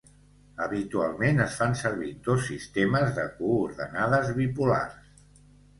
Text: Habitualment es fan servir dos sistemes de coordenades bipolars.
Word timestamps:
Habitualment 0.65 1.43
es 1.45 1.59
fan 1.59 1.77
servir 1.83 2.11
dos 2.31 2.41
sistemes 2.49 3.15
de 3.21 3.29
coordenades 3.39 4.35
bipolars. 4.41 5.35